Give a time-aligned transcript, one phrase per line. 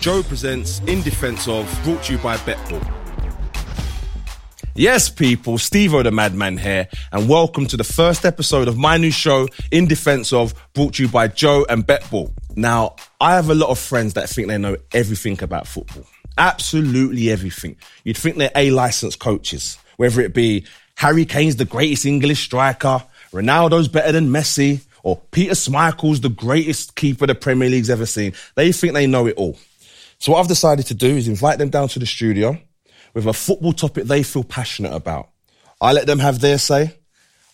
[0.00, 2.82] Joe presents In Defense of, brought to you by Betball.
[4.74, 9.10] Yes, people, Steve the Madman here, and welcome to the first episode of my new
[9.10, 12.32] show, In Defense of, brought to you by Joe and Betball.
[12.56, 16.06] Now, I have a lot of friends that think they know everything about football.
[16.38, 17.76] Absolutely everything.
[18.02, 20.64] You'd think they're A licensed coaches, whether it be
[20.94, 26.94] Harry Kane's the greatest English striker, Ronaldo's better than Messi, or Peter Schmeichel's the greatest
[26.94, 28.32] keeper the Premier League's ever seen.
[28.54, 29.58] They think they know it all.
[30.20, 32.58] So what I've decided to do is invite them down to the studio
[33.14, 35.30] with a football topic they feel passionate about.
[35.80, 36.94] I let them have their say.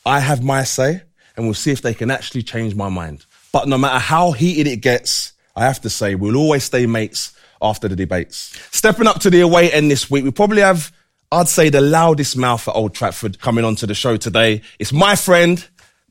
[0.04, 1.02] I have my say
[1.36, 3.24] and we'll see if they can actually change my mind.
[3.52, 7.36] But no matter how heated it gets, I have to say we'll always stay mates
[7.62, 8.58] after the debates.
[8.72, 10.92] Stepping up to the away end this week, we probably have,
[11.30, 14.62] I'd say, the loudest mouth at Old Trafford coming onto the show today.
[14.80, 15.64] It's my friend,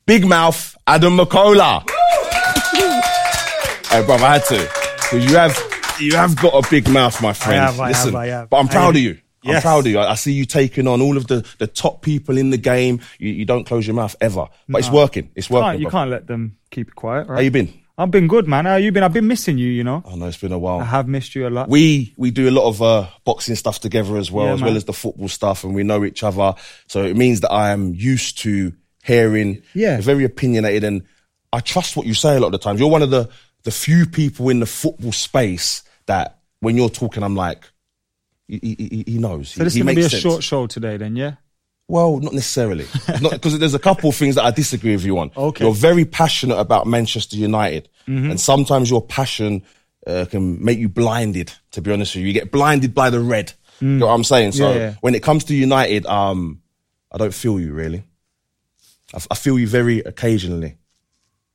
[0.06, 1.88] Big Mouth, Adam McCullough.
[3.90, 4.68] hey, brother, I had to.
[4.96, 7.60] Because you have, you have got a big mouth, my friend.
[7.60, 8.50] have, I Listen, have, I have.
[8.50, 9.18] But I'm proud of you.
[9.44, 9.98] I'm proud of you.
[9.98, 13.00] I, I see you taking on all of the, the top people in the game.
[13.18, 14.48] You, you don't close your mouth ever.
[14.68, 15.30] But it's working.
[15.36, 15.64] It's working.
[15.66, 15.90] Can't, you bro.
[15.92, 17.36] can't let them keep it quiet, right?
[17.36, 17.72] How you been?
[17.98, 18.66] I've been good, man.
[18.66, 19.04] How you been?
[19.04, 20.02] I've been missing you, you know.
[20.06, 20.80] I know it's been a while.
[20.80, 21.68] I have missed you a lot.
[21.68, 24.66] we we do a lot of uh, boxing stuff together as well, Yeah, as man.
[24.68, 26.54] well as the football stuff, and we know each other.
[26.88, 28.72] So it means that I am used to
[29.02, 30.00] hearing, Yeah.
[30.00, 31.04] very opinionated, and
[31.52, 32.80] I trust what you say a lot of the times.
[32.80, 33.30] You're one of the
[33.62, 37.64] the few people in the football space that when you're talking, I'm like,
[38.48, 39.50] he, he, he- knows.
[39.50, 40.22] so this he, is going to be a sense.
[40.22, 41.34] short show today, then, yeah?
[41.88, 42.86] Well, not necessarily,
[43.30, 45.30] because there's a couple of things that I disagree with you on.
[45.36, 45.64] Okay.
[45.64, 48.30] You're very passionate about Manchester United, Mm-hmm.
[48.30, 49.64] and sometimes your passion
[50.06, 51.52] uh, can make you blinded.
[51.72, 53.52] To be honest with you, you get blinded by the red.
[53.80, 54.52] You know what I'm saying?
[54.52, 54.74] So Mm.
[54.74, 54.94] Yeah, yeah.
[55.00, 56.62] when it comes to United, um,
[57.10, 58.04] I don't feel you really.
[59.12, 60.76] I, f- I feel you very occasionally.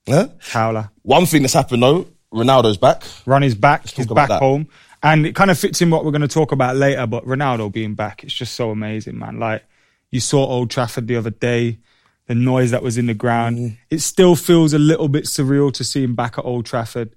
[0.08, 0.28] Huh?
[0.40, 0.90] Howler.
[1.04, 3.04] One thing that's happened though, Ronaldo's back.
[3.26, 3.84] Ronnie's back.
[3.84, 4.40] He's talk about back that.
[4.40, 4.68] home.
[5.04, 7.72] And it kind of fits in what we're going to talk about later, but Ronaldo
[7.72, 9.40] being back, it's just so amazing, man.
[9.40, 9.64] Like,
[10.12, 11.80] you saw Old Trafford the other day,
[12.28, 13.58] the noise that was in the ground.
[13.58, 13.78] Mm.
[13.90, 17.16] It still feels a little bit surreal to see him back at Old Trafford,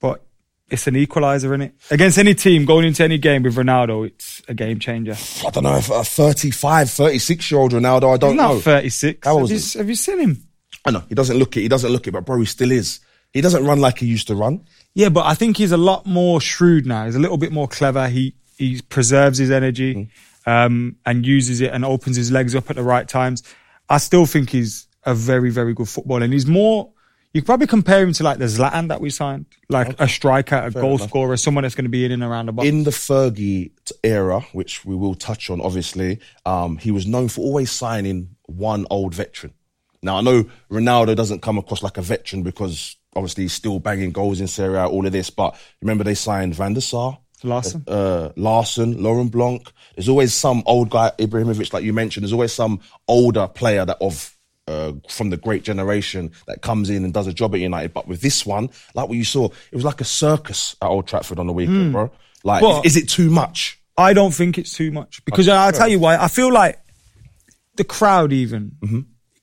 [0.00, 0.24] but
[0.68, 1.74] it's an equalizer, in it?
[1.90, 5.16] Against any team, going into any game with Ronaldo, it's a game changer.
[5.44, 8.14] I don't know if a 35, 36 year old Ronaldo.
[8.14, 8.60] I don't He's not know.
[8.60, 9.26] 36.
[9.26, 10.48] How Have old you, have you seen him?
[10.84, 11.62] I know he doesn't look it.
[11.62, 13.00] He doesn't look it, but bro, he still is.
[13.36, 14.64] He doesn't run like he used to run.
[14.94, 17.04] Yeah, but I think he's a lot more shrewd now.
[17.04, 18.08] He's a little bit more clever.
[18.08, 20.08] He he preserves his energy
[20.46, 23.42] um, and uses it and opens his legs up at the right times.
[23.90, 26.90] I still think he's a very very good footballer, and he's more.
[27.34, 30.56] You could probably compare him to like the Zlatan that we signed, like a striker,
[30.56, 31.10] a goal enough.
[31.10, 32.66] scorer, someone that's going to be in and around the box.
[32.66, 37.42] in the Fergie era, which we will touch on, obviously, um, he was known for
[37.42, 39.52] always signing one old veteran.
[40.02, 44.40] Now I know Ronaldo doesn't come across like a veteran because obviously still banging goals
[44.40, 45.30] in Serie A, all of this.
[45.30, 47.82] But remember they signed Van der Sar, Larsson.
[47.88, 49.70] uh, Larsson, Laurent Blanc.
[49.96, 52.22] There's always some old guy, Ibrahimovic, like you mentioned.
[52.24, 54.32] There's always some older player that of
[54.68, 57.94] uh, from the great generation that comes in and does a job at United.
[57.94, 61.06] But with this one, like what you saw, it was like a circus at Old
[61.06, 62.10] Trafford on the weekend, bro.
[62.44, 63.80] Like, But- is, is it too much?
[63.98, 66.16] I don't think it's too much because I'll tell you why.
[66.16, 66.78] I feel like
[67.76, 68.72] the crowd even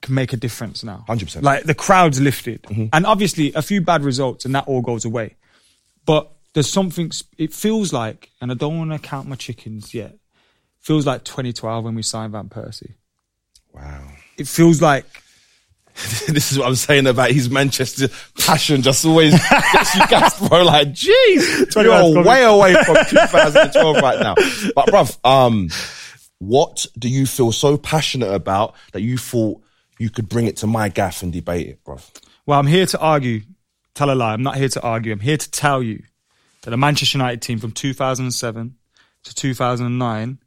[0.04, 1.04] can make a difference now.
[1.10, 1.42] 100%.
[1.42, 5.36] Like the crowd's lifted, and obviously a few bad results, and that all goes away.
[6.06, 7.12] But there's something.
[7.38, 10.16] It feels like, and I don't want to count my chickens yet.
[10.82, 12.94] Feels like 2012 when we signed Van Persie.
[13.74, 14.06] Wow.
[14.38, 15.06] It feels like
[16.28, 18.10] this is what I'm saying about his Manchester
[18.40, 18.82] passion.
[18.82, 20.64] Just always gets you gassed, bro.
[20.64, 22.26] Like, jeez, you're coming.
[22.26, 24.36] way away from 2012 right now.
[24.76, 25.70] But, bruv, um,
[26.40, 29.62] what do you feel so passionate about that you thought
[30.00, 32.04] you could bring it to my gaff and debate it, bruv?
[32.46, 33.42] Well, I'm here to argue.
[33.96, 34.34] Tell a lie.
[34.34, 35.14] I'm not here to argue.
[35.14, 36.02] I'm here to tell you
[36.64, 38.76] that the Manchester United team from 2007
[39.26, 40.40] to 2009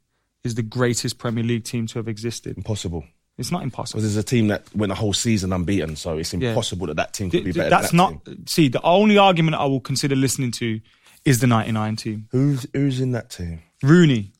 [0.43, 2.57] is the greatest Premier League team to have existed.
[2.57, 3.05] Impossible.
[3.37, 3.99] It's not impossible.
[4.01, 6.49] Because there's a team that went a whole season unbeaten, so it's Yeah.
[6.49, 7.69] impossible that that team could be better.
[7.69, 8.25] That's than that not.
[8.25, 8.47] team.
[8.47, 10.79] See, the only argument I will consider listening to
[11.23, 12.27] is the 99 team.
[12.31, 13.61] Who's who's in that team?
[13.83, 14.31] Rooney,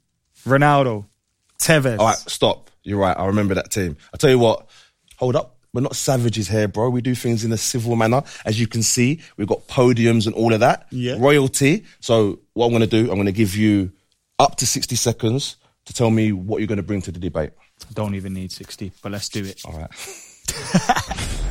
[0.45, 1.05] Ronaldo,
[1.59, 1.99] Tevez.
[1.99, 2.71] All right, stop.
[2.83, 3.15] You're right.
[3.17, 3.97] I remember that team.
[4.13, 4.67] I tell you what.
[5.17, 5.57] Hold up.
[5.73, 6.89] We're not savages here, bro.
[6.89, 8.23] We do things in a civil manner.
[8.45, 10.87] As you can see, we've got podiums and all of that.
[10.91, 11.17] Yeah.
[11.19, 11.85] Royalty.
[11.99, 13.91] So what I'm going to do, I'm going to give you
[14.39, 17.51] up to 60 seconds to tell me what you're going to bring to the debate.
[17.93, 19.61] Don't even need 60, but let's do it.
[19.65, 19.91] All right.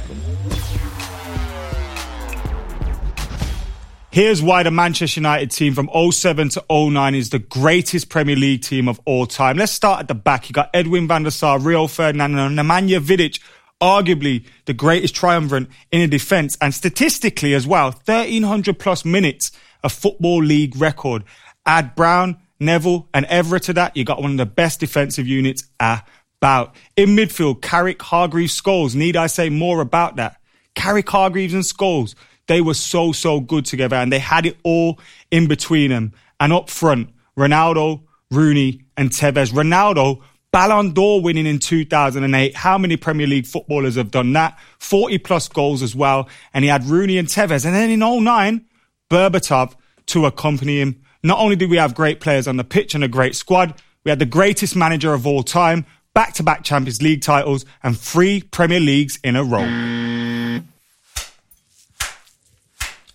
[4.17, 8.63] Here's why the Manchester United team from 07 to 09 is the greatest Premier League
[8.63, 9.59] team of all time.
[9.59, 10.49] Let's start at the back.
[10.49, 13.41] You got Edwin van der Sar, Rio Ferdinand, and Nemanja Vidic,
[13.81, 19.53] arguably the greatest triumvirate in a defence, and statistically as well, 1,300 plus minutes
[19.83, 21.25] a football league record.
[21.65, 25.65] Add Brown, Neville, and Evra to that, you got one of the best defensive units
[25.79, 26.75] about.
[26.97, 28.95] In midfield, Carrick, Hargreaves, Scholes.
[28.95, 30.41] Need I say more about that?
[30.75, 32.15] Carrick, Hargreaves, and Scholes.
[32.47, 35.01] They were so, so good together and they had it all
[35.31, 36.13] in between them.
[36.39, 39.53] And up front, Ronaldo, Rooney, and Tevez.
[39.53, 40.23] Ronaldo,
[40.57, 42.55] Ballon d'Or winning in 2008.
[42.55, 44.59] How many Premier League footballers have done that?
[44.79, 46.31] 40 plus goals as well.
[46.55, 47.67] And he had Rooney and Tevez.
[47.67, 48.65] And then in 09,
[49.11, 49.75] Berbatov
[50.07, 51.03] to accompany him.
[51.23, 54.09] Not only did we have great players on the pitch and a great squad, we
[54.09, 58.41] had the greatest manager of all time, back to back Champions League titles, and three
[58.41, 59.61] Premier Leagues in a row.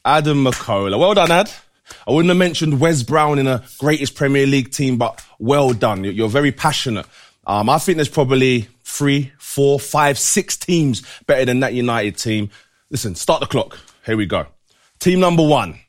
[0.05, 0.99] Adam McCullough.
[0.99, 1.51] Well done, Ad.
[2.07, 6.03] I wouldn't have mentioned Wes Brown in a greatest Premier League team, but well done.
[6.03, 7.07] You're very passionate.
[7.45, 12.49] Um, I think there's probably three, four, five, six teams better than that United team.
[12.89, 13.79] Listen, start the clock.
[14.05, 14.47] Here we go.
[14.99, 15.79] Team number one,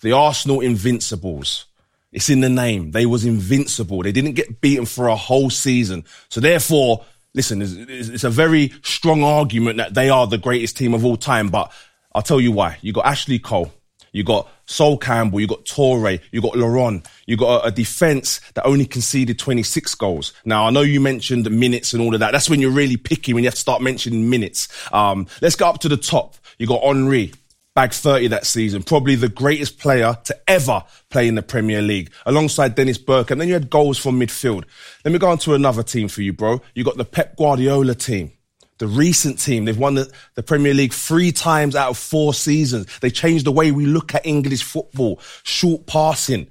[0.00, 1.66] the Arsenal Invincibles.
[2.12, 2.92] It's in the name.
[2.92, 4.02] They was invincible.
[4.02, 6.04] They didn't get beaten for a whole season.
[6.30, 7.04] So therefore,
[7.34, 11.18] listen, it's, it's a very strong argument that they are the greatest team of all
[11.18, 11.48] time.
[11.48, 11.70] But
[12.14, 12.78] I'll tell you why.
[12.80, 13.72] You got Ashley Cole.
[14.12, 18.40] You got Sol Campbell, you got Touré, you got Lauren, you got a, a, defense
[18.54, 20.32] that only conceded 26 goals.
[20.44, 22.32] Now, I know you mentioned minutes and all of that.
[22.32, 24.68] That's when you're really picky, when you have to start mentioning minutes.
[24.92, 26.36] Um, let's go up to the top.
[26.58, 27.32] You got Henry,
[27.74, 32.10] bagged 30 that season, probably the greatest player to ever play in the Premier League,
[32.26, 33.32] alongside Dennis Bergkamp.
[33.32, 34.64] And then you had goals from midfield.
[35.04, 36.60] Let me go on to another team for you, bro.
[36.74, 38.32] You got the Pep Guardiola team
[38.78, 39.64] the recent team.
[39.64, 42.86] They've won the, the, Premier League three times out of four seasons.
[43.00, 46.48] They changed the way we look at English football, short passing.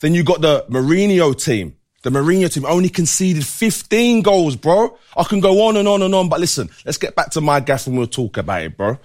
[0.00, 1.76] Then you got the Mourinho team.
[2.02, 4.96] The Mourinho team only conceded 15 goals, bro.
[5.16, 7.60] I can go on and on and on, but listen, let's get back to my
[7.60, 8.98] gaff and we'll talk about it, bro.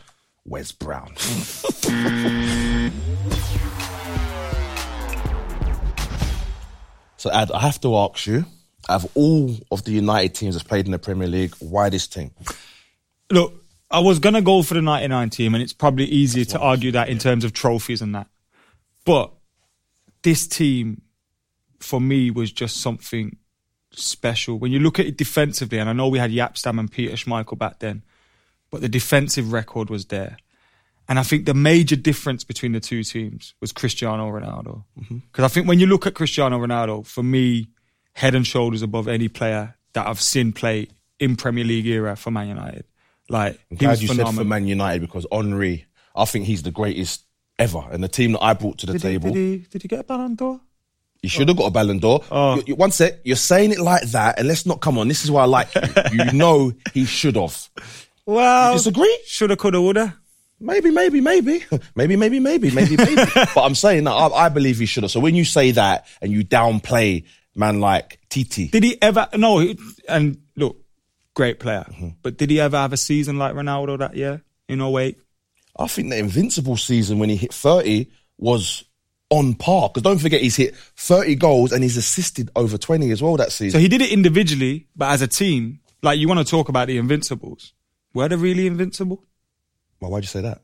[0.45, 1.15] Wes Brown?
[7.17, 8.45] so, Ad, I have to ask you
[8.89, 12.07] out of all of the United teams that's played in the Premier League, why this
[12.07, 12.31] team?
[13.31, 16.59] Look, I was going to go for the 99 team, and it's probably easier to
[16.59, 18.27] argue that in terms of trophies and that.
[19.05, 19.31] But
[20.23, 21.01] this team,
[21.79, 23.37] for me, was just something
[23.91, 24.57] special.
[24.57, 27.13] When you look at it defensively, and I know we had Jaap Stam and Peter
[27.13, 28.03] Schmeichel back then,
[28.71, 30.37] but the defensive record was there.
[31.07, 34.83] And I think the major difference between the two teams was Cristiano Ronaldo.
[34.95, 35.43] Because mm-hmm.
[35.43, 37.67] I think when you look at Cristiano Ronaldo, for me,
[38.15, 40.87] head and shoulders above any player that I've seen play
[41.19, 42.85] in Premier League era for Man United.
[43.29, 44.33] Like, I'm glad you phenomenal.
[44.33, 45.85] said for Man United because Henry,
[46.15, 47.23] I think he's the greatest
[47.59, 49.29] ever, and the team that I brought to the did table.
[49.29, 50.61] He, did, he, did he get a Ballon d'Or?
[51.21, 52.23] You should have got a Ballon d'Or.
[52.29, 52.57] Oh.
[52.57, 55.07] You, you, one sec, you're saying it like that, and let's not come on.
[55.07, 55.81] This is why I like you.
[56.13, 57.69] you know he should have.
[58.25, 59.19] Well, you disagree?
[59.25, 60.15] Shoulda, coulda, woulda.
[60.59, 61.65] Maybe, maybe, maybe,
[61.95, 63.15] maybe, maybe, maybe, maybe, maybe.
[63.35, 65.11] but I'm saying that I, I believe he should have.
[65.11, 68.67] So when you say that and you downplay man like Titi.
[68.67, 69.27] Did he ever?
[69.35, 69.73] No,
[70.07, 70.77] and look,
[71.33, 71.85] great player.
[71.89, 72.09] Mm-hmm.
[72.21, 75.17] But did he ever have a season like Ronaldo that year in 08?
[75.77, 78.07] I think the invincible season when he hit 30
[78.37, 78.83] was
[79.29, 79.89] on par.
[79.89, 83.51] Because don't forget, he's hit 30 goals and he's assisted over 20 as well that
[83.51, 83.77] season.
[83.77, 86.87] So he did it individually, but as a team, like you want to talk about
[86.87, 87.73] the invincibles.
[88.13, 89.23] Were they really invincible?
[89.99, 90.61] Well, why'd you say that?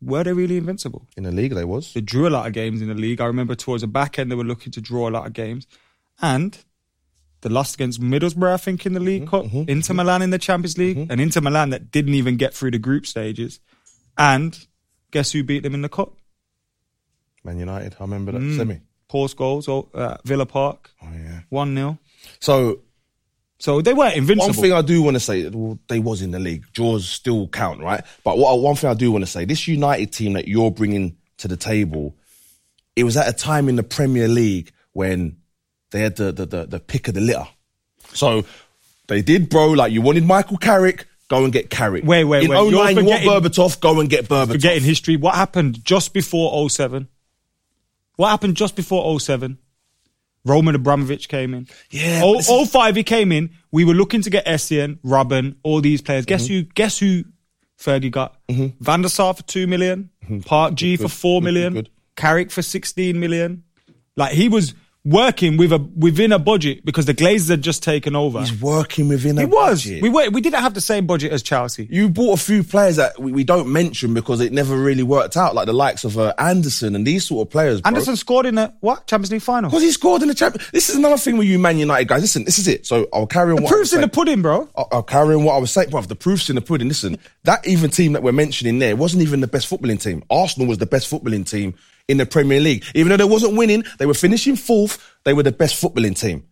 [0.00, 1.06] Were they really invincible?
[1.16, 1.92] In the league, they was.
[1.92, 3.20] They drew a lot of games in the league.
[3.20, 5.66] I remember towards the back end, they were looking to draw a lot of games
[6.20, 6.58] and
[7.40, 9.96] the loss against Middlesbrough, I think, in the League mm-hmm, Cup, mm-hmm, Inter mm-hmm.
[9.96, 11.10] Milan in the Champions League, mm-hmm.
[11.10, 13.60] and Inter Milan that didn't even get through the group stages.
[14.16, 14.58] And
[15.12, 16.16] guess who beat them in the Cup?
[17.44, 17.96] Man United.
[17.98, 18.56] I remember that mm.
[18.56, 18.80] semi.
[19.08, 20.90] Pause goals at uh, Villa Park.
[21.02, 21.40] Oh, yeah.
[21.48, 21.98] 1 0.
[22.40, 22.80] So.
[23.60, 24.54] So they weren't invincible.
[24.54, 26.64] One thing I do want to say, well, they was in the league.
[26.72, 28.04] Draws still count, right?
[28.22, 31.16] But what one thing I do want to say, this United team that you're bringing
[31.38, 32.14] to the table,
[32.94, 35.38] it was at a time in the Premier League when
[35.90, 37.46] they had the, the, the, the pick of the litter.
[38.14, 38.44] So
[39.06, 39.70] they did, bro.
[39.70, 42.04] Like you wanted Michael Carrick, go and get Carrick.
[42.04, 42.72] Wait, wait, In wait.
[42.72, 44.52] 09, you want Berbatov, go and get Berbatov.
[44.52, 45.16] Forgetting history.
[45.16, 47.08] What happened just before 07?
[48.16, 49.58] What happened just before 07?
[50.44, 51.68] Roman Abramovich came in.
[51.90, 52.22] Yeah.
[52.24, 53.50] Oh, 05 he came in.
[53.70, 56.24] We were looking to get Essien, Robben, all these players.
[56.24, 56.54] Guess mm-hmm.
[56.54, 56.62] who?
[56.74, 57.24] Guess who?
[57.78, 58.82] Fergie got mm-hmm.
[58.82, 60.40] Van der Sar for two million, mm-hmm.
[60.40, 61.90] Park G good, for four million, good.
[62.16, 63.62] Carrick for sixteen million.
[64.16, 64.74] Like he was
[65.08, 68.40] working with a within a budget because the Glazers had just taken over.
[68.40, 69.84] He's working within a he was.
[69.84, 70.02] budget.
[70.02, 71.88] We were, we didn't have the same budget as Chelsea.
[71.90, 75.36] You bought a few players that we, we don't mention because it never really worked
[75.36, 77.80] out, like the likes of uh, Anderson and these sort of players.
[77.80, 77.88] Bro.
[77.88, 79.70] Anderson scored in the what Champions League final?
[79.70, 80.70] Because he scored in the Champions.
[80.70, 82.20] This is another thing with you, Man United guys.
[82.20, 82.86] Listen, this is it.
[82.86, 83.62] So I'll carry on.
[83.62, 84.68] The proof's in the pudding, bro.
[84.76, 86.02] I'll, I'll, carry on what I was saying, bro.
[86.02, 86.88] The proof's in the pudding.
[86.88, 90.22] Listen, that even team that we're mentioning there wasn't even the best footballing team.
[90.30, 91.74] Arsenal was the best footballing team
[92.08, 92.84] in the Premier League.
[92.94, 95.16] Even though they wasn't winning, they were finishing fourth.
[95.24, 96.44] They were the best footballing team.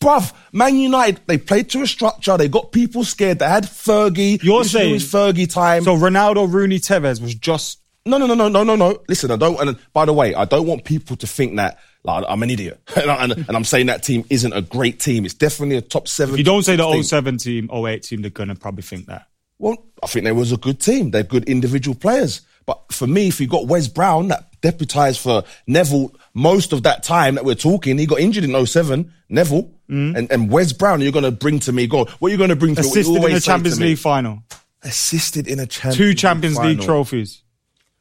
[0.00, 2.36] Bruv, Man United, they played to a structure.
[2.36, 3.40] They got people scared.
[3.40, 4.40] They had Fergie.
[4.42, 5.82] You're do saying- Fergie time.
[5.82, 9.00] So Ronaldo, Rooney, Tevez was just No, no, no, no, no, no, no.
[9.08, 9.58] Listen, I don't.
[9.60, 12.80] And by the way, I don't want people to think that like I'm an idiot,
[12.96, 15.24] and, I- and, I'm saying that team isn't a great team.
[15.24, 16.34] It's definitely a top seven.
[16.34, 17.02] If you don't say the top team.
[17.02, 19.26] 07 team, 08 team, they're gonna probably think that.
[19.58, 21.10] Well, I think they was a good team.
[21.10, 22.42] They're good individual players.
[22.66, 27.02] But for me, if you got Wes Brown that deputised for Neville most of that
[27.02, 31.12] time that we're talking, he got injured in 07, Neville, and, and Wes Brown, you're
[31.12, 32.86] going to bring to me, go, on, what are you going to bring to me?
[32.88, 33.80] Assisted in always the Champions.
[33.80, 34.42] League final,
[34.82, 36.84] Assisted in a Champions two Champions League final.
[36.84, 37.42] trophies.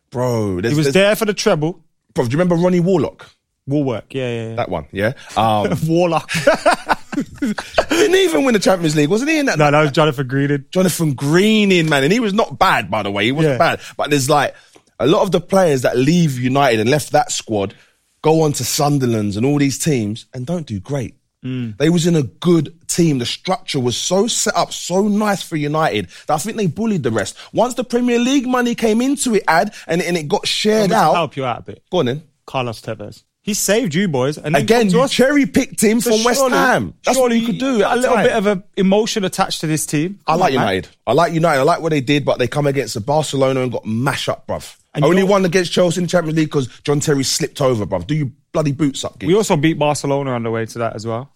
[0.09, 1.81] Bro, He was there for the treble.
[2.13, 3.21] Bro, do you remember Ronnie Wallwork?
[3.69, 4.55] Wallwork, yeah, yeah, yeah.
[4.55, 5.13] That one, yeah?
[5.37, 6.96] Um, Wallwork.
[7.23, 9.57] didn't even win the Champions League, wasn't he in that?
[9.57, 10.65] no, that was Jonathan Greening.
[10.71, 12.03] Jonathan Greening, man.
[12.03, 13.25] And he was not bad, by the way.
[13.25, 13.57] He wasn't Yeah.
[13.75, 13.79] bad.
[13.95, 14.55] But there's like
[14.99, 17.73] a lot of the players that leave United and left that squad
[18.21, 21.15] go on to Sunderland's and all these teams and don't do great.
[21.45, 21.77] Mm.
[21.77, 23.19] They was in a good team.
[23.19, 27.03] The structure was so set up, so nice for United that I think they bullied
[27.03, 27.37] the rest.
[27.53, 31.13] Once the Premier League money came into it, ad and, and it got shared out.
[31.13, 31.83] help you out a bit.
[31.91, 32.23] Go on then.
[32.47, 33.23] Carlos Tevez.
[33.47, 34.37] He saved you boys.
[34.37, 36.93] And Again, you cherry picked him So from West Ham.
[37.05, 37.77] That's all surely you could do.
[37.77, 38.25] A little time.
[38.25, 40.19] bit of an emotion attached to this team.
[40.27, 40.67] I like on, man.
[40.67, 40.89] United.
[41.07, 41.59] I like United.
[41.61, 44.47] I like what they did, but they come against the Barcelona and got mash up,
[44.47, 44.75] bruv.
[44.93, 48.05] And Only won against Chelsea in the Champions League because John Terry slipped over, bruv.
[48.05, 51.07] Do you bloody boots up, We also beat Barcelona on the way to that as
[51.07, 51.31] well.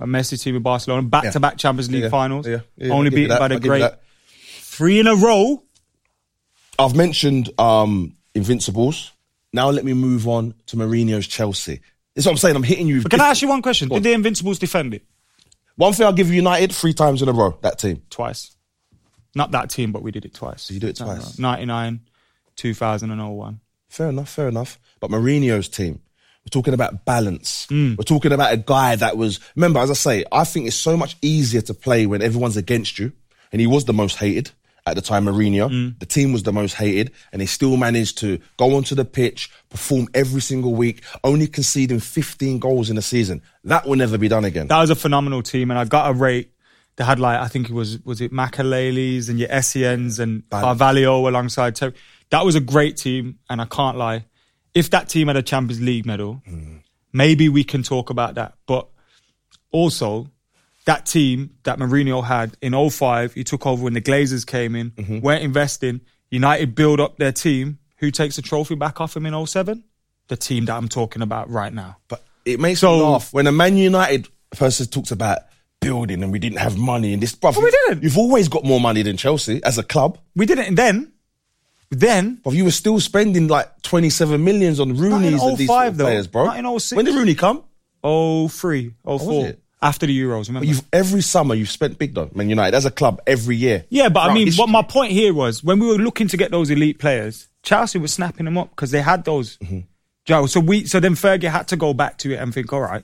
[0.00, 2.48] A Messi team with Barcelona, back to back Champions League Yeah, finals.
[2.48, 3.92] yeah, yeah, Only I'll give you beaten by the I'll great
[4.62, 5.62] three in a row.
[6.76, 9.12] I've mentioned um, Invincibles.
[9.52, 11.80] Now let me move on to Mourinho's Chelsea.
[12.14, 12.56] That's what I'm saying.
[12.56, 13.02] I'm hitting you.
[13.02, 13.88] But can I ask you one question?
[13.88, 15.02] Did the Invincibles defend it
[15.76, 17.58] One thing I'll give United three times in a row.
[17.62, 18.02] That team.
[18.10, 18.54] twice?
[19.34, 20.70] Not that team, but we did it twice.
[20.70, 21.38] you do it twice?
[21.38, 22.00] 99,
[22.56, 23.60] 2000 and 01.
[23.88, 24.78] Fair enough, fair enough.
[25.00, 26.00] But Mourinho's team,
[26.44, 27.66] we're talking about balance.
[27.68, 27.94] Hmm.
[27.96, 30.96] We're talking about a guy that was, remember, as I say, I think it's so
[30.98, 33.12] much easier to play when everyone's against you.
[33.52, 34.50] And he was the most hated
[34.86, 35.68] at the time, Mourinho.
[35.70, 35.98] Hmm.
[35.98, 37.12] The team was the most hated.
[37.32, 42.00] And they still managed to go onto the pitch, perform every single week, only conceding
[42.00, 43.42] 15 goals in a season.
[43.64, 44.66] That will never be done again.
[44.68, 46.52] That was a phenomenal team, and I've got a rate.
[46.96, 51.26] They had like I think it was was it Makelele's and your Essiens and Carvalho
[51.26, 51.94] alongside Terry.
[52.30, 54.26] That was a great team, and I can't lie.
[54.74, 56.42] If that team had a Champions League medal,
[57.12, 58.54] maybe we can talk about that.
[58.66, 58.88] But
[59.70, 60.30] also,
[60.84, 64.90] that team that Mourinho had in 05, he took over when the Glazers came in,
[64.92, 65.20] mm-hmm.
[65.20, 66.00] weren't investing.
[66.30, 67.78] United build up their team.
[67.98, 69.84] Who takes the trophy back off him in 07?
[70.28, 71.98] The team that I'm talking about right now.
[72.08, 75.38] But it makes So- me laugh when a Man United person talks about
[75.80, 77.34] building and we didn't have money and this.
[77.34, 78.02] Bruv, we didn't.
[78.02, 80.18] You've always got more money than Chelsea as a club.
[80.34, 81.12] We didn't then.
[81.90, 85.88] Then But you were still spending like 27 millions on Rooney's and these 05 sort
[85.88, 86.04] of though.
[86.04, 86.44] players, bro.
[86.46, 86.96] Not in 06.
[86.96, 87.62] When did Rooney come?
[88.02, 89.52] 03, 04.
[89.82, 90.66] After the Euros, remember?
[90.66, 93.84] You've every summer you've spent big though, Man United as a club every year.
[93.90, 94.62] yeah, but I mean, history.
[94.62, 97.98] what my point here was when we were looking to get those elite players, Chelsea
[97.98, 99.56] was snapping them up because they had those.
[99.58, 100.46] Mm-hmm.
[100.46, 103.02] So we, so then Fergie had to go back to it and think, all right,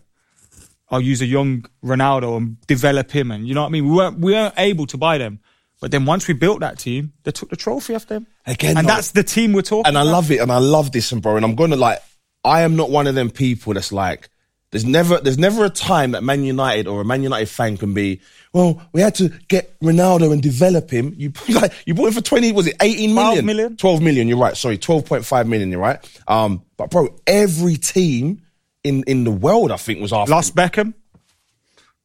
[0.88, 3.88] I'll use a young Ronaldo and develop him, and you know what I mean.
[3.88, 5.40] We weren't we weren't able to buy them,
[5.80, 8.87] but then once we built that team, they took the trophy off them Again, and
[8.87, 9.88] though- that's the team we're talking.
[9.88, 10.12] and I about.
[10.12, 11.99] love it, and I love this, and bro, and I'm gonna like,
[12.44, 14.30] I am not one of them people that's like,
[14.70, 17.94] there's never, there's never a time that Man United or a Man United fan can
[17.94, 18.20] be,
[18.52, 21.14] well, we had to get Ronaldo and develop him.
[21.16, 23.46] You like, you bought him for twenty, was it 18 12 million?
[23.46, 23.76] million.
[23.76, 24.28] 12 million.
[24.28, 24.56] You're right.
[24.56, 25.70] Sorry, 12.5 million.
[25.70, 26.22] You're right.
[26.28, 28.42] Um, but bro, every team
[28.84, 30.30] in in the world, I think, was after.
[30.32, 30.94] lost Beckham.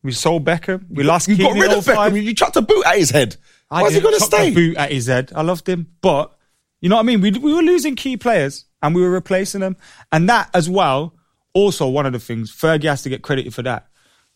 [0.02, 0.86] We sold Beckham.
[0.90, 1.28] We lost.
[1.30, 1.96] you got Keane rid of 05.
[1.96, 2.16] Beckham.
[2.16, 3.38] You, you chucked a boot at his head.
[3.72, 4.52] I Why's he didn't gonna chuck stay?
[4.52, 5.32] boot at his head.
[5.36, 6.38] I loved him, but
[6.82, 7.22] you know what I mean.
[7.22, 9.78] We we were losing key players and we were replacing them,
[10.12, 11.14] and that as well.
[11.54, 13.88] Also, one of the things Fergie has to get credited for that,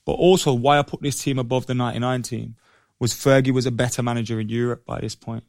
[0.06, 2.56] but also why I put this team above the '99 team
[3.00, 5.44] was Fergie was a better manager in Europe by this point.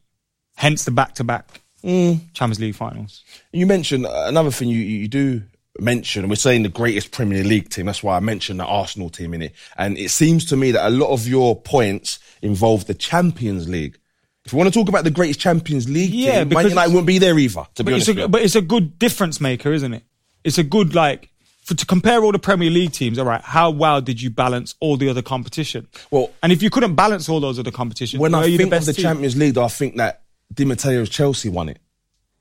[0.55, 2.19] Hence the back-to-back Mm.
[2.33, 3.23] Champions League finals.
[3.53, 5.41] You mentioned uh, another thing you, you do
[5.79, 7.85] mention, we're saying the greatest Premier League team.
[7.85, 9.53] That's why I mentioned the Arsenal team in it.
[9.77, 13.97] And it seems to me that a lot of your points involve the Champions League.
[14.45, 16.89] If you want to talk about the greatest Champions League Yeah, team, Man because United
[16.89, 18.27] wouldn't be there either, to be honest it's, with a, you.
[18.27, 20.03] but it's a good difference maker, isn't it?
[20.43, 21.29] It's a good like
[21.69, 23.19] for, to compare all the Premier League teams.
[23.19, 25.87] All right, how well did you balance all the other competition?
[26.11, 28.77] Well- and if you couldn't balance all those other competitions, when I you think the
[28.77, 29.03] of the team?
[29.03, 30.23] Champions League, I think that
[30.53, 31.79] Di Matteo's Chelsea won it.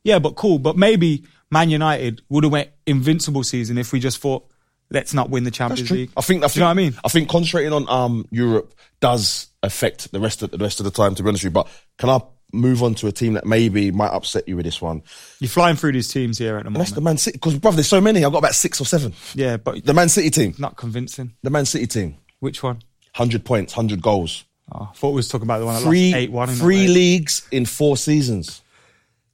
[0.02, 0.58] Yeah, but cool.
[0.58, 4.46] But maybe Man United would have went invincible season if we just thought,
[4.90, 6.10] let's not win the Champions League.
[6.16, 6.42] I think.
[6.42, 6.94] I think you know what I mean?
[7.04, 10.90] I think concentrating on um Europe does affect the rest of the rest of the
[10.90, 11.14] time.
[11.14, 11.68] To be honest with you, but
[11.98, 12.20] can I
[12.52, 15.02] move on to a team that maybe might upset you with this one.
[15.40, 17.36] You're flying through these teams here at the And that's the Man City.
[17.36, 18.24] Because, brother, there's so many.
[18.24, 19.12] I've got about six or seven.
[19.34, 20.54] yeah, but The Man City team.
[20.58, 21.34] not convincing.
[21.42, 22.16] The Man City team.
[22.40, 22.76] Which one?
[23.16, 24.44] 100 points, 100 goals.
[24.72, 26.48] Oh, I thought we was talking about the one Three, eight one.
[26.48, 28.60] three leagues in four seasons.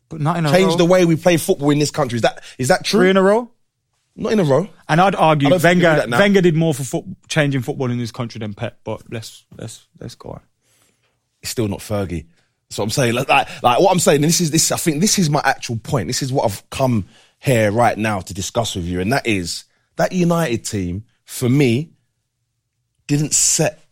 [0.08, 0.76] but not in a Changed row.
[0.76, 2.16] the way we play football in this country.
[2.16, 3.00] Is that is that true?
[3.00, 3.50] Three in a row.
[4.14, 4.68] Not in a row.
[4.88, 6.16] And I'd argue I don't think they do Wenger.
[6.18, 8.78] Wenger did more for foot, changing football in this country than Pep.
[8.84, 10.40] But let's let's let's go on.
[11.42, 12.26] It's still not Fergie.
[12.74, 14.72] So I'm saying, like, like, like what I'm saying, and this is this.
[14.72, 16.08] I think this is my actual point.
[16.08, 17.06] This is what I've come
[17.38, 19.64] here right now to discuss with you, and that is
[19.96, 21.90] that United team for me
[23.06, 23.84] didn't set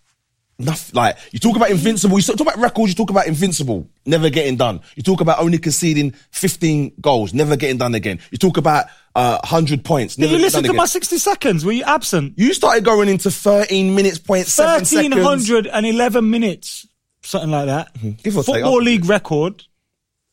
[0.59, 0.95] nothing.
[0.95, 2.91] Like you talk about invincible, you talk about records.
[2.91, 4.81] You talk about invincible, never getting done.
[4.97, 8.21] You talk about only conceding 15 goals, never getting done again.
[8.31, 10.17] You talk about uh, 100 points.
[10.17, 10.77] Did you listen to again.
[10.77, 11.65] my 60 seconds?
[11.65, 12.35] Were you absent?
[12.37, 15.15] You started going into 13 minutes, point seven seconds.
[15.15, 16.87] 1311 minutes,
[17.23, 17.88] something like that.
[18.00, 18.11] Hmm.
[18.23, 18.55] Give or take.
[18.57, 19.62] Football I'll- League record.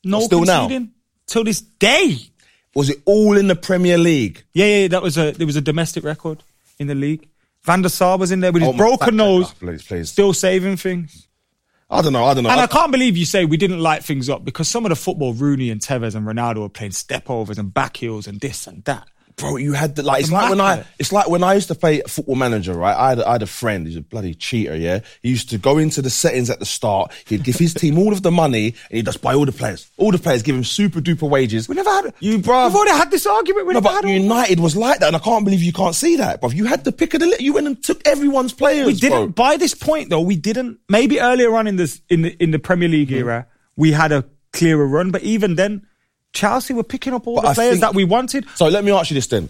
[0.03, 0.62] No Still now?
[0.62, 0.91] conceding
[1.27, 2.17] till this day.
[2.75, 4.43] Was it all in the Premier League?
[4.53, 6.43] Yeah, yeah, that was a there was a domestic record
[6.77, 7.27] in the league.
[7.63, 10.10] Van der Sar was in there with his Oh, my- broken nose, that, please, please.
[10.12, 11.27] still saving things.
[11.89, 12.24] I don't know.
[12.24, 12.51] I don't know.
[12.51, 14.89] And I- I can't believe you say we didn't light things up because some of
[14.89, 18.39] the football, Rooney and Tevez and Ronaldo were playing step overs and back heels and
[18.39, 19.08] this and that.
[19.39, 20.22] Bro, you had the like.
[20.22, 20.86] It's like when I.
[21.00, 22.96] It's like when I used to play Football Manager, right?
[22.96, 23.88] I had, I had a friend.
[23.88, 24.75] He's a bloody cheater.
[24.75, 27.12] Yeah, he used to go into the settings at the start.
[27.25, 29.89] He'd give his team all of the money, and he'd just buy all the players.
[29.98, 31.67] All the players give him super duper wages.
[31.69, 32.67] We never had You, bro.
[32.67, 33.67] We've already had this argument.
[33.67, 36.41] We No, but United was like that, and I can't believe you can't see that,
[36.41, 36.50] bro.
[36.51, 37.36] You had the pick of the.
[37.39, 38.86] You went and took everyone's players.
[38.88, 39.31] We didn't.
[39.31, 39.46] bro.
[39.46, 40.79] By this point, though, we didn't.
[40.89, 43.17] Maybe earlier on in this in the in the Premier League Mm-hmm.
[43.29, 45.10] era, we had a clearer run.
[45.12, 45.88] But even then,
[46.33, 48.45] Chelsea were picking up all But the I players think- that we wanted.
[48.55, 49.50] So let me ask you this then.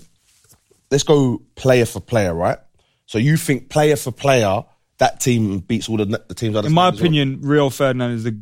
[0.92, 2.58] Let's go player for player, right?
[3.06, 4.64] So you think player for player,
[4.98, 6.56] that team beats all the, the teams?
[6.58, 8.40] In my opinion, Rio Ferdinand is the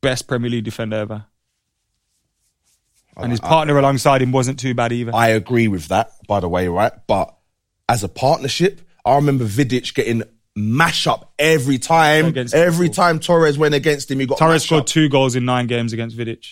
[0.00, 1.24] best Premier League defender ever,
[3.16, 5.12] and his partner alongside him wasn't too bad either.
[5.14, 6.92] I agree with that, by the way, right?
[7.06, 7.34] But
[7.88, 10.22] as a partnership, I remember Vidic getting
[10.56, 12.26] mash up every time.
[12.26, 12.94] Against every Liverpool.
[12.94, 14.86] time Torres went against him, he got Torres scored up.
[14.86, 16.46] two goals in nine games against Vidic.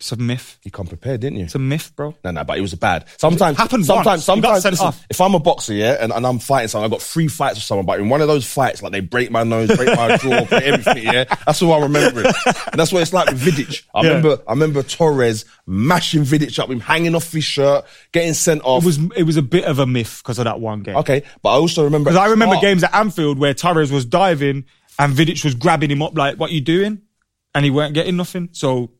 [0.00, 0.58] It's a myth.
[0.62, 1.46] You come prepared, didn't you?
[1.46, 2.14] It's a myth, bro.
[2.22, 3.06] No, no, but it was a bad.
[3.16, 4.24] Sometimes, happened sometimes, once.
[4.24, 4.62] Sometimes.
[4.62, 5.04] sent listen, off.
[5.10, 7.64] if I'm a boxer, yeah, and, and I'm fighting someone, I've got three fights with
[7.64, 10.44] someone, but in one of those fights, like they break my nose, break my jaw,
[10.44, 12.20] break everything, yeah, that's all I remember.
[12.20, 12.36] It.
[12.46, 13.82] And that's what it's like with Vidic.
[13.92, 14.08] I Yeah.
[14.10, 18.84] remember, I remember Torres mashing Vidic up, him hanging off his shirt, getting sent off.
[18.84, 20.94] It was it was a bit of a myth because of that one game.
[20.98, 22.10] okay, but I also remember.
[22.10, 24.64] Because I remember games at Anfield where Torres was diving
[24.96, 27.02] and Vidic was grabbing him up like, "What you doing?"
[27.52, 28.50] And he weren't getting nothing.
[28.52, 28.92] So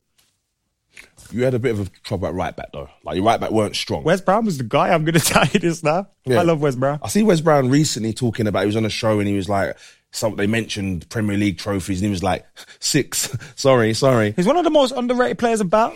[1.31, 2.89] You had a bit of a trouble at right back though.
[3.05, 4.03] Like your right back weren't strong.
[4.03, 4.91] Wes Brown was the guy.
[4.91, 6.09] I'm going to tell you this now.
[6.25, 6.41] Yeah.
[6.41, 7.01] I love Wes Brown.
[7.03, 8.61] I see Wes Brown recently talking about.
[8.61, 9.77] He was on a show and he was like,
[10.11, 12.47] some they mentioned Premier League trophies and he was like,
[12.81, 13.37] six.
[13.57, 14.33] sorry, sorry.
[14.33, 15.95] He's one of the most underrated players about.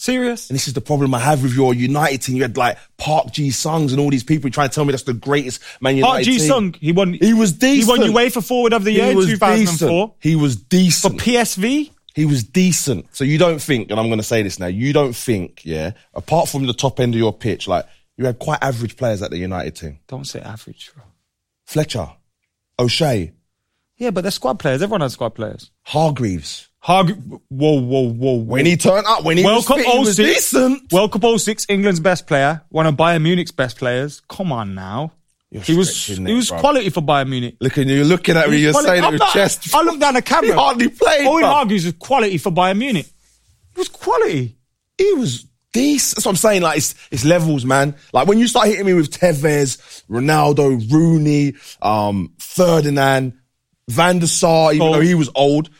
[0.00, 0.48] Serious.
[0.48, 2.36] And this is the problem I have with your United team.
[2.36, 5.02] You had like Park Ji Sungs and all these people trying to tell me that's
[5.02, 6.38] the greatest Man United Park Ji.
[6.38, 7.14] Sung, he won.
[7.14, 7.98] He was decent.
[7.98, 10.12] He won the UEFA Forward of the Year in 2004 decent.
[10.20, 11.26] He was decent for.
[11.26, 11.90] PSV.
[12.14, 13.06] He was decent.
[13.14, 15.92] So you don't think, and I'm going to say this now, you don't think, yeah,
[16.14, 19.30] apart from the top end of your pitch, like you had quite average players at
[19.30, 20.00] the United team.
[20.08, 21.04] Don't say average, bro.
[21.64, 22.08] Fletcher,
[22.78, 23.32] O'Shea,
[23.96, 24.82] Yeah, but they're squad players.
[24.82, 25.70] Everyone has squad players.
[25.82, 26.68] Hargreaves.
[26.84, 27.10] Harg.
[27.48, 28.36] Whoa, whoa, whoa, whoa.
[28.36, 30.28] When he turned up, when he World was Cup fit, he was 06.
[30.34, 30.92] decent.
[30.92, 34.20] World Cup 06, England's best player, one of Bayern Munich's best players.
[34.28, 35.12] Come on now.
[35.50, 36.60] You're he was he it, was bruv.
[36.60, 37.56] quality for Bayern Munich.
[37.60, 39.74] Look at you, you're looking at me, you're was saying quality- it with chest.
[39.74, 40.46] I looked down the camera.
[40.46, 41.26] He hardly played.
[41.26, 41.52] Owen bruv.
[41.52, 43.06] Hargreaves was quality for Bayern Munich.
[43.06, 44.56] It was quality.
[44.98, 46.16] he was decent.
[46.16, 46.62] That's what I'm saying.
[46.62, 47.94] Like it's it's levels, man.
[48.12, 53.32] Like when you start hitting me with Tevez, Ronaldo, Rooney, um, Ferdinand,
[53.88, 55.70] Van der Sar, even though he was old.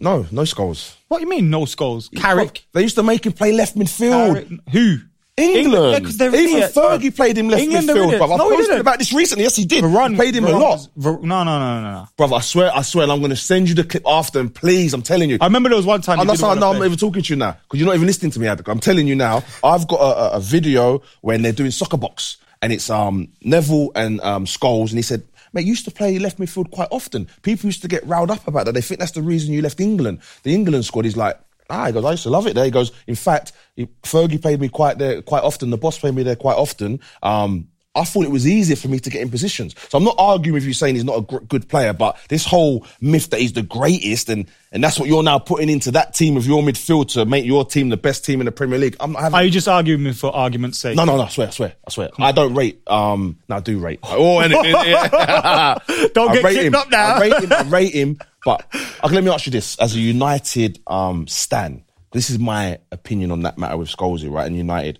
[0.00, 0.94] No, no Scholes.
[1.08, 2.08] What do you mean no Scholes?
[2.14, 2.64] Carrick.
[2.72, 4.34] They used to make him play left midfield.
[4.34, 4.48] Carrick.
[4.70, 4.98] Who?
[5.38, 5.92] England.
[5.92, 8.24] Yeah, 'cause they're Even Fergie played him left England midfield, idiots.
[8.24, 8.32] bruv.
[8.34, 9.44] I No, posted about this recently.
[9.44, 9.84] Yes, he did.
[9.84, 10.60] Varane, he played him a lot.
[10.60, 12.08] was- no, no, no, no, no.
[12.16, 14.92] Brother, I swear, I swear, I'm going to send you the clip after, and please,
[14.94, 15.38] I'm telling you.
[15.40, 16.16] I remember there was one time.
[16.18, 17.94] Not didn't saying wanna no, I'm not even talking to you now because you're not
[17.96, 18.70] even listening to me, Adek.
[18.70, 19.42] I'm telling you now.
[19.64, 23.92] I've got a, a, a video when they're doing soccer box and it's um Neville
[23.94, 25.22] and um Scholes, and he said,
[25.52, 27.28] "Mate, you used to play left midfield quite often.
[27.42, 28.72] People used to get riled up about that.
[28.72, 30.18] They think that's the reason you left England.
[30.42, 31.38] The England squad." is like.
[31.70, 32.64] Ah, he goes, I used to love it there.
[32.64, 33.52] He goes, in fact,
[34.02, 35.70] Fergie played me quite there quite often.
[35.70, 37.00] The boss played me there quite often.
[37.22, 39.74] Um, I thought it was easier for me to get in positions.
[39.88, 42.44] So I'm not arguing with you saying he's not a gr- good player, but this
[42.44, 46.14] whole myth that he's the greatest and, and that's what you're now putting into that
[46.14, 48.96] team of your midfield to make your team the best team in the Premier League.
[49.00, 50.96] I'm not having Are you just arguing me for argument's sake?
[50.96, 52.10] no, no, no, I swear, I swear, I swear.
[52.18, 54.00] I don't rate, um, no, I do rate.
[54.02, 54.52] Oh, and,
[56.14, 56.74] Don't I get kicked him.
[56.74, 57.14] up now.
[57.16, 57.52] I rate him.
[57.52, 58.18] I rate him.
[58.44, 58.66] But
[59.04, 63.30] okay, let me ask you this: as a United um, stan, this is my opinion
[63.30, 64.46] on that matter with Scholesy, right?
[64.46, 64.98] And United,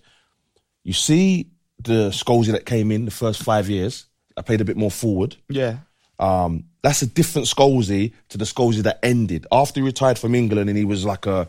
[0.85, 1.49] you see
[1.89, 4.07] the Scholesy that came in the first five years.
[4.37, 5.37] I played a bit more forward.
[5.49, 5.79] Yeah.
[6.21, 10.69] Um, that's a different Scholesy to the Scholesy that ended after he retired from England
[10.71, 11.49] and he was like a,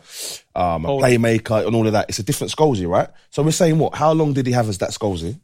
[0.54, 0.98] um, a Oh.
[1.00, 2.06] playmaker and all of that.
[2.08, 3.08] It's a different Scholesy, right?
[3.30, 3.94] So we're saying what?
[3.94, 5.38] How long did he have as that Scholesy?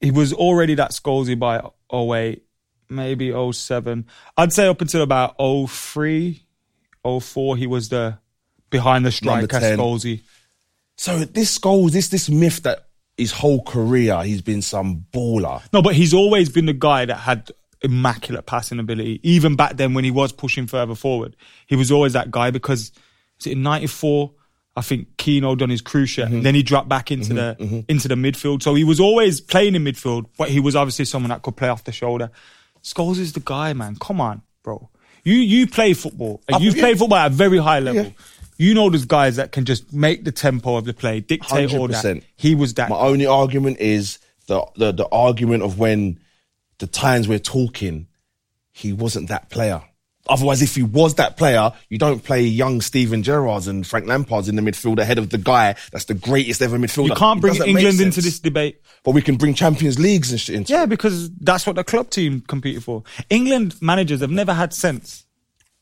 [0.00, 2.42] He was already that Scholesy by 08,
[2.88, 4.06] maybe 07.
[4.36, 6.42] I'd say up until about 03,
[7.04, 8.18] 04, he was the
[8.70, 9.78] behind the striker 10.
[10.96, 15.62] So this Scholes, this this myth that his whole career he's been some baller.
[15.72, 17.50] No, but he's always been the guy that had
[17.82, 19.20] immaculate passing ability.
[19.22, 22.92] Even back then when he was pushing further forward, he was always that guy because
[23.38, 24.32] was it in '94?
[24.76, 26.34] I think Keano done his cruciate, Mm-hmm.
[26.36, 28.62] and then he dropped back into the into the midfield.
[28.62, 31.68] So he was always playing in midfield, but he was obviously someone that could play
[31.68, 32.30] off the shoulder.
[32.82, 33.96] Scholes is the guy, man.
[33.96, 34.90] Come on, bro.
[35.22, 38.04] You you play football, you've played football at a very high level.
[38.04, 38.10] Yeah.
[38.56, 41.88] You know those guys that can just make the tempo of the play, dictate all
[41.88, 42.22] that.
[42.36, 42.88] He was that.
[42.88, 46.20] My only argument is the, the the argument of when
[46.78, 48.06] the times we're talking,
[48.72, 49.82] he wasn't that player.
[50.26, 54.48] Otherwise, if he was that player, you don't play young Steven Gerrards and Frank Lampard's
[54.48, 57.08] in the midfield ahead of the guy that's the greatest ever midfielder.
[57.08, 58.80] you can't bring England into this debate.
[59.02, 62.08] But we can bring Champions Leagues and shit into Yeah, because that's what the club
[62.08, 63.02] team competed for.
[63.28, 65.26] England managers have never had sense.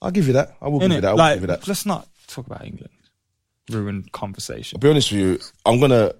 [0.01, 0.57] I'll give you that.
[0.61, 1.09] I will give you that.
[1.09, 1.69] I will like, give you that.
[1.69, 2.91] let's not talk about England.
[3.71, 4.77] Ruined conversation.
[4.77, 5.39] I'll be honest with you.
[5.65, 6.13] I'm gonna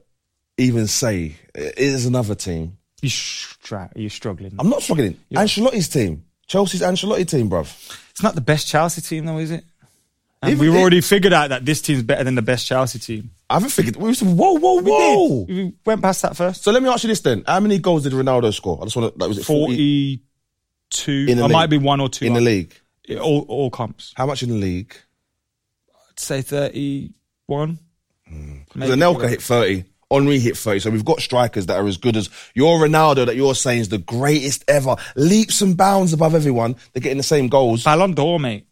[0.59, 2.77] even say it is another team.
[3.01, 4.55] You stra- you're struggling.
[4.59, 5.17] I'm not struggling.
[5.35, 7.67] Ancelotti's team, Chelsea's Ancelotti team, bruv.
[8.11, 9.65] It's not the best Chelsea team, though, is it?
[10.41, 12.99] And Even we've it- already figured out that this team's better than the best Chelsea
[13.01, 13.31] team.
[13.51, 13.97] I haven't figured.
[13.97, 15.45] We was, whoa, whoa, We whoa.
[15.47, 15.57] did.
[15.57, 16.63] We went past that first.
[16.63, 18.79] So let me ask you this then: How many goals did Ronaldo score?
[18.81, 19.19] I just want to.
[19.19, 20.23] Like, was it 40
[20.91, 21.27] Forty-two.
[21.29, 21.53] In the I league.
[21.53, 22.75] might be one or two in the league?
[23.21, 24.13] All, all comps.
[24.17, 24.95] How much in the league?
[26.23, 27.79] Say thirty-one.
[28.33, 28.65] Mm.
[28.73, 29.85] Because Anelka hit 30.
[30.11, 30.81] Henry hit 30.
[30.81, 33.89] So we've got strikers that are as good as your Ronaldo that you're saying is
[33.89, 34.97] the greatest ever.
[35.17, 36.77] Leaps and bounds above everyone.
[36.93, 37.85] They're getting the same goals.
[37.85, 38.67] Ballon d'Or, mate.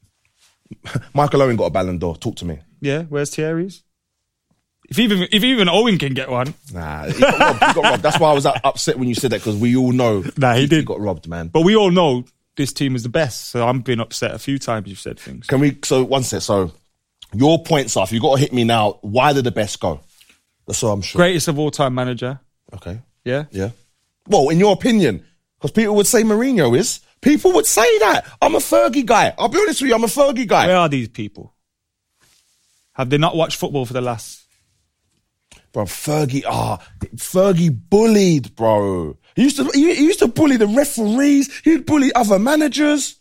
[1.14, 2.16] Michael Owen got a Ballon d'Or.
[2.16, 2.58] Talk to me.
[2.80, 3.82] Yeah, where's Thierry's?
[4.88, 7.58] If even if even Owen can get one, Nah, he got robbed.
[7.64, 8.02] He got robbed.
[8.02, 10.66] That's why I was upset when you said that because we all know Nah, he
[10.66, 10.84] did.
[10.84, 11.48] got robbed, man.
[11.48, 12.24] but we all know
[12.56, 13.50] this team is the best.
[13.50, 14.88] So I'm being upset a few times.
[14.88, 15.46] You've said things.
[15.46, 15.78] Can we?
[15.84, 16.42] So one sec.
[16.42, 16.72] So
[17.34, 18.04] your points are.
[18.04, 20.00] If you got to hit me now, why did the best go?
[20.66, 21.18] That's all I'm sure.
[21.18, 22.40] Greatest of all time manager.
[22.74, 23.00] Okay.
[23.24, 23.44] Yeah.
[23.50, 23.70] Yeah.
[24.26, 25.24] Well, in your opinion,
[25.58, 27.00] because people would say Mourinho is.
[27.20, 28.26] People would say that.
[28.40, 29.34] I'm a Fergie guy.
[29.38, 29.94] I'll be honest with you.
[29.94, 30.66] I'm a Fergie guy.
[30.66, 31.54] Where are these people?
[32.92, 34.42] Have they not watched football for the last?
[35.72, 36.84] Bro, Fergie, ah,
[37.16, 39.16] Fergie bullied, bro.
[39.36, 41.60] He used to, he, he used to bully the referees.
[41.60, 43.20] He'd bully other managers.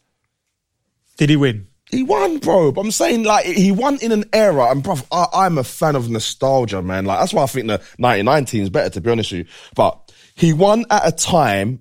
[1.18, 1.69] Did he win?
[1.90, 2.72] He won, bro.
[2.72, 4.70] But I'm saying, like, he won in an era.
[4.70, 7.06] And, bro, I, I'm a fan of nostalgia, man.
[7.06, 9.46] Like, that's why I think the 99 team is better, to be honest with you.
[9.76, 11.80] But he won at a time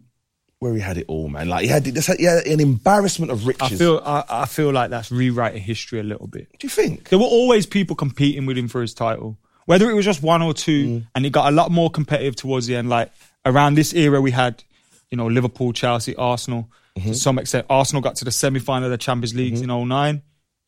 [0.61, 1.49] where he had it all, man.
[1.49, 3.73] Like, he had, this, he had an embarrassment of riches.
[3.73, 6.49] I feel I, I feel like that's rewriting history a little bit.
[6.59, 7.11] Do you think?
[7.11, 10.43] There were always people competing with him for his title, whether it was just one
[10.43, 11.07] or two, mm.
[11.15, 12.89] and it got a lot more competitive towards the end.
[12.89, 13.13] Like
[13.45, 14.65] around this era, we had,
[15.11, 16.71] you know, Liverpool, Chelsea, Arsenal.
[17.01, 20.23] To some extent, Arsenal got to the semi final of the Champions Leagues in 09.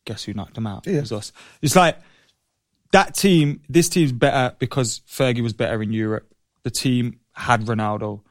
[0.05, 0.87] Guess who knocked them out?
[0.87, 0.97] Yeah.
[0.97, 1.31] It was us.
[1.61, 1.97] It's like
[2.91, 3.61] that team.
[3.69, 6.33] This team's better because Fergie was better in Europe.
[6.63, 8.21] The team had Ronaldo.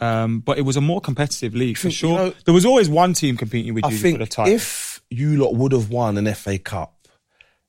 [0.00, 2.18] Um, but it was a more competitive league for think, you sure.
[2.18, 4.52] know- there was always one team competing with I you think for the title.
[4.54, 7.06] if you lot would have won an FA Cup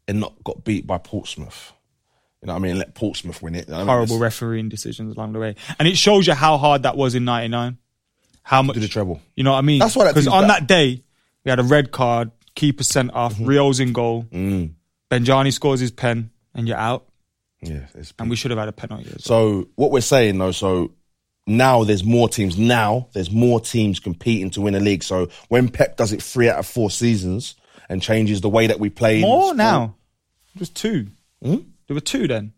[0.08, 1.74] and not got beat by Portsmouth,
[2.42, 2.80] you know what I mean?
[2.80, 3.68] Let Portsmouth win it.
[3.68, 3.88] you know what I mean?
[4.08, 5.56] horrible refereeing decisions along the way.
[5.78, 7.78] And it shows you how hard that was in 99.
[8.44, 9.22] How much, Do the treble.
[9.36, 9.80] you know what I mean?
[9.80, 11.04] That's why that Because on that day,
[11.46, 13.46] we had a red card, keeper sent off, Mm-hmm.
[13.46, 14.74] Rio's in goal, Mm.
[15.10, 17.06] Benjani scores his pen, and you're out.
[17.62, 19.20] Yeah, it's And we should have had a penalty as well.
[19.20, 20.92] So what we're saying though, so
[21.48, 22.58] now there's more teams.
[22.58, 25.04] Now there's more teams competing to win a league.
[25.04, 27.56] So when Pep does it three out of four seasons
[27.90, 29.96] and changes the way that we play, More now.
[30.60, 31.08] Was two.
[31.42, 31.58] Hmm?
[31.88, 32.54] There were two then.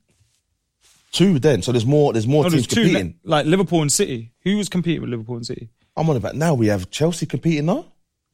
[1.15, 1.39] Two.
[1.39, 2.13] Then so there's more.
[2.13, 2.83] There's more No, teams there's two.
[2.83, 3.19] competing.
[3.23, 4.31] Like Liverpool and City.
[4.43, 5.69] Who was competing with Liverpool and City?
[5.97, 6.53] I'm on about now.
[6.53, 7.85] We have Chelsea competing now.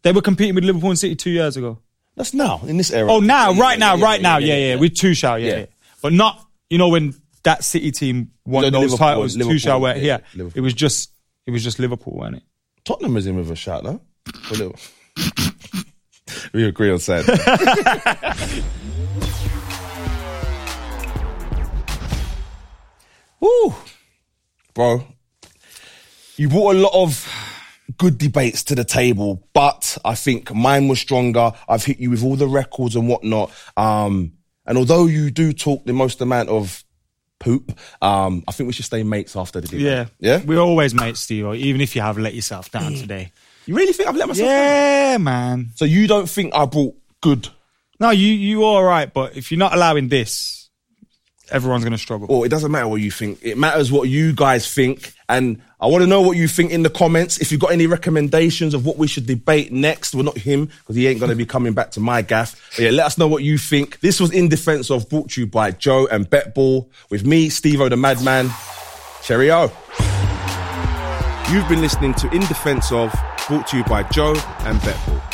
[0.04, 1.80] They were competing with Liverpool and City two years ago.
[2.15, 3.10] That's now in this era.
[3.12, 5.67] Oh, now, Yeah, right now, yeah, right yeah, now, yeah, yeah, with two shout, yeah.
[6.02, 7.13] But not, you know, when
[7.44, 9.38] that City team won No, those Liverpool, titles.
[9.38, 10.58] Liverpool, Tuchel went, yeah, yeah, Liverpool.
[10.58, 11.12] it was just
[11.46, 12.44] it was just Liverpool, wasn't it?
[12.84, 14.02] Tottenham is in with a shout, though.
[16.54, 17.26] We agree on saying.
[23.42, 23.74] Woo,
[24.74, 25.04] bro.
[26.38, 27.28] You brought a lot of
[27.98, 31.52] good debates to the table, but I think mine was stronger.
[31.68, 33.52] I've hit you with all the records and whatnot.
[33.76, 34.34] Um,
[34.66, 36.84] and although you do talk the most amount of
[37.40, 39.82] poop, um, I think we should stay mates after the debate.
[39.82, 40.42] Yeah, Yeah?
[40.46, 41.54] We're always mates, Steve.
[41.56, 43.32] Even if you have let yourself down today.
[43.66, 44.58] You really think I've let myself down?
[44.58, 45.72] Yeah, man.
[45.76, 47.50] So you don't think I brought good
[48.00, 50.61] No, you you all right, but if you're not allowing this,
[51.52, 52.28] everyone's gonna struggle.
[52.28, 53.40] Well, it doesn't matter what you think.
[53.42, 55.14] It matters what you guys think.
[55.30, 57.38] And I want to know what you think in the comments.
[57.40, 60.98] If you've got any recommendations of what we should debate next, well, not him, because
[60.98, 62.72] he ain't going to be coming back to my gaff.
[62.76, 64.02] But yeah, let us know what you think.
[64.02, 67.80] This was In Defense of, brought to you by Joe and Betball, with me, Steve
[67.80, 68.50] O the Madman.
[69.24, 69.72] Cheerio.
[71.50, 73.14] You've been listening to In Defense of,
[73.48, 74.36] brought to you by Joe
[74.66, 75.31] and Betball.